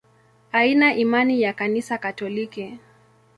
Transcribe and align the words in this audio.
Ana 0.51 0.93
imani 0.95 1.41
ya 1.41 1.53
Kanisa 1.53 1.97
Katoliki. 1.97 2.79